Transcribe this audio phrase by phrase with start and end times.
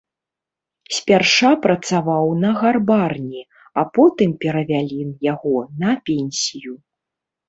[0.99, 3.41] Спярша працаваў на гарбарні,
[3.81, 4.99] а потым перавялі
[5.33, 6.73] яго на пенсію.